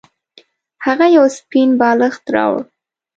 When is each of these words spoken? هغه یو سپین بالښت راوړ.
هغه 0.85 1.05
یو 1.17 1.25
سپین 1.37 1.69
بالښت 1.79 2.23
راوړ. 2.35 2.63